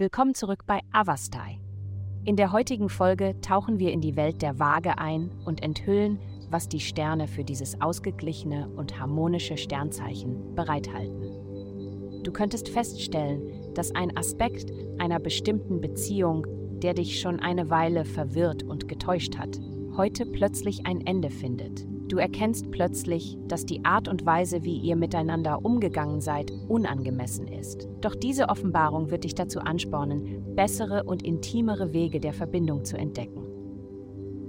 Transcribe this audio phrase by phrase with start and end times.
[0.00, 1.60] Willkommen zurück bei Avastai.
[2.24, 6.18] In der heutigen Folge tauchen wir in die Welt der Waage ein und enthüllen,
[6.50, 12.22] was die Sterne für dieses ausgeglichene und harmonische Sternzeichen bereithalten.
[12.22, 16.46] Du könntest feststellen, dass ein Aspekt einer bestimmten Beziehung,
[16.80, 19.60] der dich schon eine Weile verwirrt und getäuscht hat,
[19.96, 21.86] heute plötzlich ein Ende findet.
[22.10, 27.88] Du erkennst plötzlich, dass die Art und Weise, wie ihr miteinander umgegangen seid, unangemessen ist.
[28.00, 33.46] Doch diese Offenbarung wird dich dazu anspornen, bessere und intimere Wege der Verbindung zu entdecken.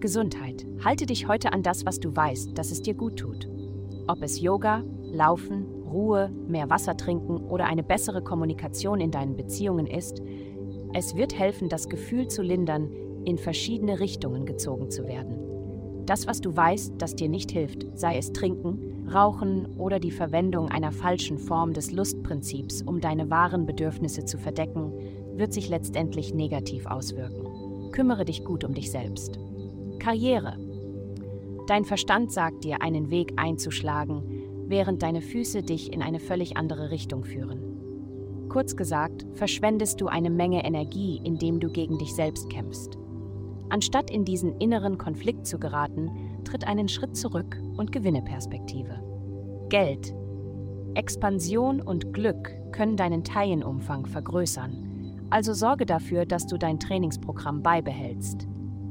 [0.00, 0.66] Gesundheit.
[0.84, 3.48] Halte dich heute an das, was du weißt, dass es dir gut tut.
[4.08, 9.86] Ob es Yoga, Laufen, Ruhe, mehr Wasser trinken oder eine bessere Kommunikation in deinen Beziehungen
[9.86, 10.20] ist,
[10.92, 12.90] es wird helfen, das Gefühl zu lindern,
[13.24, 15.53] in verschiedene Richtungen gezogen zu werden.
[16.06, 20.70] Das, was du weißt, das dir nicht hilft, sei es Trinken, Rauchen oder die Verwendung
[20.70, 24.92] einer falschen Form des Lustprinzips, um deine wahren Bedürfnisse zu verdecken,
[25.34, 27.90] wird sich letztendlich negativ auswirken.
[27.92, 29.38] Kümmere dich gut um dich selbst.
[29.98, 30.58] Karriere.
[31.66, 34.22] Dein Verstand sagt dir, einen Weg einzuschlagen,
[34.66, 37.74] während deine Füße dich in eine völlig andere Richtung führen.
[38.48, 42.98] Kurz gesagt, verschwendest du eine Menge Energie, indem du gegen dich selbst kämpfst.
[43.70, 46.10] Anstatt in diesen inneren Konflikt zu geraten,
[46.44, 49.02] tritt einen Schritt zurück und gewinne Perspektive.
[49.68, 50.14] Geld.
[50.94, 58.46] Expansion und Glück können deinen Teilenumfang vergrößern, also sorge dafür, dass du dein Trainingsprogramm beibehältst.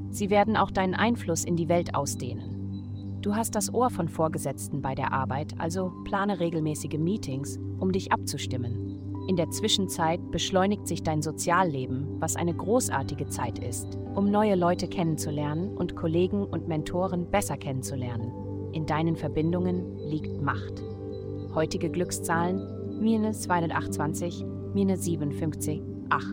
[0.09, 3.19] Sie werden auch deinen Einfluss in die Welt ausdehnen.
[3.21, 8.11] Du hast das Ohr von Vorgesetzten bei der Arbeit, also plane regelmäßige Meetings, um dich
[8.11, 8.92] abzustimmen.
[9.25, 14.89] In der Zwischenzeit beschleunigt sich dein Sozialleben, was eine großartige Zeit ist, um neue Leute
[14.89, 18.33] kennenzulernen und Kollegen und Mentoren besser kennenzulernen.
[18.73, 20.83] In deinen Verbindungen liegt Macht.
[21.55, 26.25] Heutige Glückszahlen minus 228, minus 57, ach.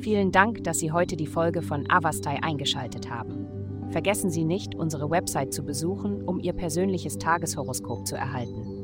[0.00, 3.46] Vielen Dank, dass Sie heute die Folge von Avastai eingeschaltet haben.
[3.88, 8.83] Vergessen Sie nicht, unsere Website zu besuchen, um Ihr persönliches Tageshoroskop zu erhalten.